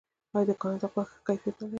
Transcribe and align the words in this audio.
آیا 0.35 0.47
د 0.47 0.51
کاناډا 0.61 0.87
غوښه 0.93 1.11
ښه 1.11 1.21
کیفیت 1.27 1.55
نلري؟ 1.57 1.69